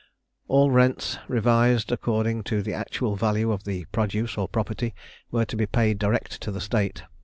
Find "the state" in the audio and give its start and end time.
6.51-7.03